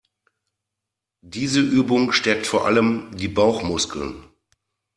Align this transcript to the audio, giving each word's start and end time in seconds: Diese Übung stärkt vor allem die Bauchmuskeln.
Diese 1.21 1.59
Übung 1.59 2.11
stärkt 2.11 2.47
vor 2.47 2.65
allem 2.65 3.11
die 3.15 3.27
Bauchmuskeln. 3.27 4.23